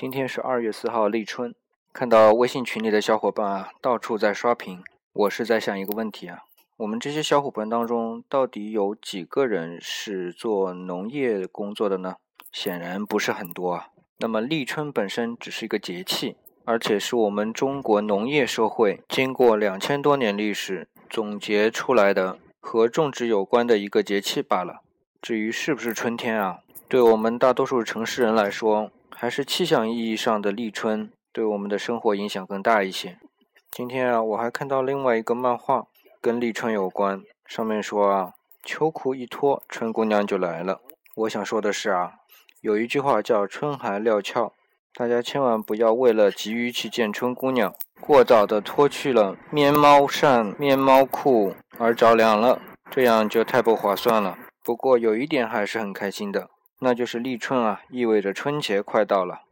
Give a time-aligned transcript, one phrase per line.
[0.00, 1.54] 今天是二月四号，立春。
[1.92, 4.82] 看到微信群里的小伙伴啊，到处在刷屏。
[5.12, 6.38] 我是在想一个问题啊，
[6.78, 12.16] 我们这些小伙伴当中，到底有几个人是做农业工作的呢？
[12.50, 13.88] 显然不是很多啊。
[14.20, 24.80] 那么立春本身只是一个节气，而且是我们中国农业社会经过两千多年历史总结出来的和种植有关的一个节气罢了。
[25.20, 28.90] 至于是不是春天啊，对我们大多数城市人来说，
[29.22, 33.18] 还是气象意义上的立春对我们的生活影响更大一些。
[33.70, 35.88] 今天啊，我还看到另外一个漫画
[36.22, 38.32] 跟立春有关，上面说啊，
[38.64, 40.80] 秋裤一脱，春姑娘就来了。
[41.16, 42.12] 我想说的是啊，
[42.62, 44.54] 有一句话叫“春寒料峭”，
[44.96, 54.38] 大家千万不要为了急于去见春姑娘，过早的脱去了棉毛衫、棉毛裤而着凉了，这样就太不划算了。
[54.64, 56.48] 不过有一点还是很开心的。
[56.80, 59.42] 那就是立春啊，意味着春节快到了。